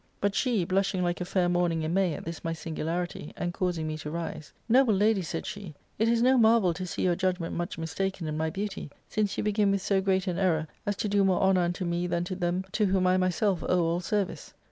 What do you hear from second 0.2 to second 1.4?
she, blushing like a